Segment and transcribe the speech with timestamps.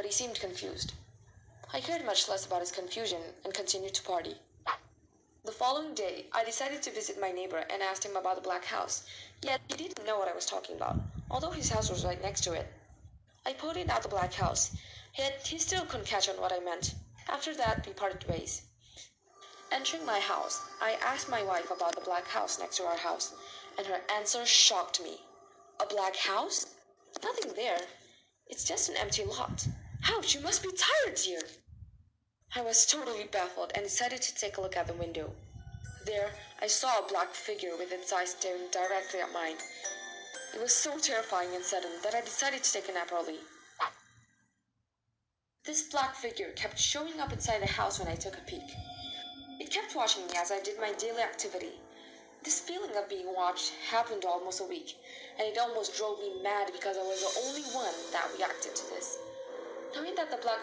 [0.00, 0.94] but he seemed confused.
[1.74, 4.34] I cared much less about his confusion and continued to party.
[5.44, 8.64] The following day I decided to visit my neighbor and asked him about the black
[8.64, 9.02] house,
[9.42, 10.98] yet he didn't know what I was talking about,
[11.30, 12.72] although his house was right next to it.
[13.44, 14.70] I pointed out the black house,
[15.18, 16.94] yet he still couldn't catch on what I meant.
[17.28, 18.62] After that we parted ways.
[19.70, 23.34] Entering my house, I asked my wife about the black house next to our house,
[23.76, 25.20] and her answer shocked me.
[25.78, 26.64] A black house?
[27.22, 27.82] Nothing there.
[28.46, 29.64] It's just an empty lot.
[30.08, 31.42] Ouch, you must be tired, dear.
[32.54, 35.30] I was totally baffled and decided to take a look at the window.
[36.06, 39.56] There, I saw a black figure with its eyes staring directly at mine.
[40.54, 43.40] It was so terrifying and sudden that I decided to take a nap early.
[45.64, 48.74] This black figure kept showing up inside the house when I took a peek.
[49.60, 51.72] It kept watching me as I did my daily activity.
[52.42, 54.96] This feeling of being watched happened almost a week,
[55.38, 58.86] and it almost drove me mad because I was the only one that reacted to
[58.88, 59.09] this.
[60.30, 60.58] The black